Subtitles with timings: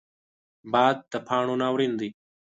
[0.71, 2.09] باد د پاڼو ناورین دی